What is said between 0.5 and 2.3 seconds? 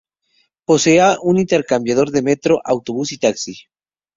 Poseía un intercambiador de